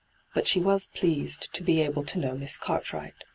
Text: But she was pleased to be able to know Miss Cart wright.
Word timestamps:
But 0.33 0.47
she 0.47 0.59
was 0.59 0.87
pleased 0.87 1.53
to 1.53 1.61
be 1.63 1.79
able 1.83 2.03
to 2.05 2.17
know 2.17 2.35
Miss 2.35 2.57
Cart 2.57 2.91
wright. 2.91 3.13